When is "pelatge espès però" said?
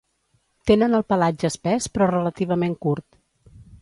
1.13-2.07